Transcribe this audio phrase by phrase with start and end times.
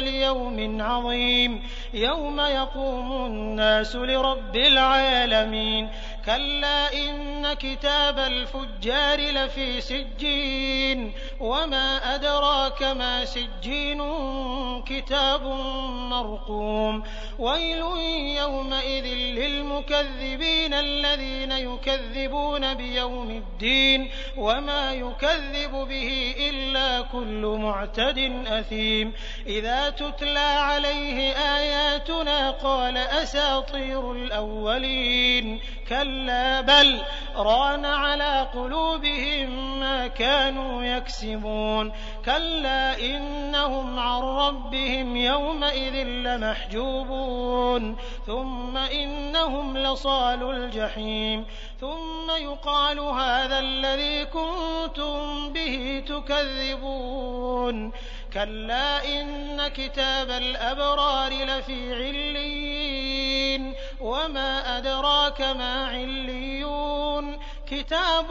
[0.00, 1.62] ليوم عظيم
[1.94, 5.88] يوم يقوم الناس لرب العالمين
[6.26, 14.02] كلا إن كتاب الفجار لفي سجين وما أدراك ما سجين
[14.82, 15.42] كتاب
[16.10, 17.02] مرقوم
[17.38, 17.82] ويل
[18.38, 29.12] يومئذ للمكذبين الذين يكذبون بيوم الدين وما يكذب به إلا كل معتد أثيم
[29.46, 35.60] إذا تتلى عليه آياتنا قال أساطير الأولين.
[35.88, 37.00] كلا بل
[37.36, 41.92] ران على قلوبهم ما كانوا يكسبون.
[42.24, 47.96] كلا إنهم عن ربهم يومئذ لمحجوبون.
[48.26, 51.46] ثم إنهم لصال الجحيم.
[51.80, 57.92] ثم يقال هذا الذي كنتم به تكذبون.
[58.34, 68.30] كلا إن كتاب الأبرار لفي عليين وما أدراك ما عليون كتاب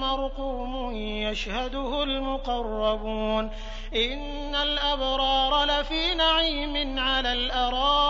[0.00, 3.50] مرقوم يشهده المقربون
[3.94, 8.09] إن الأبرار لفي نعيم على الأرائك